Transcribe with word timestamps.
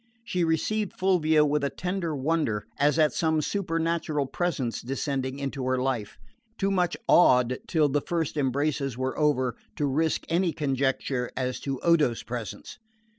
She 0.23 0.43
received 0.43 0.93
Fulvia 0.93 1.45
with 1.45 1.63
a 1.63 1.69
tender 1.69 2.15
wonder, 2.15 2.65
as 2.79 2.97
at 2.97 3.13
some 3.13 3.39
supernatural 3.39 4.25
presence 4.25 4.81
descending 4.81 5.37
into 5.37 5.63
her 5.67 5.77
life, 5.77 6.17
too 6.57 6.71
much 6.71 6.97
awed, 7.07 7.59
till 7.67 7.87
the 7.87 8.01
first 8.01 8.35
embraces 8.35 8.97
were 8.97 9.15
over, 9.15 9.55
to 9.75 9.85
risk 9.85 10.25
any 10.27 10.53
conjecture 10.53 11.29
as 11.37 11.59
to 11.59 11.79
Odo's 11.81 12.23
presence. 12.23 12.79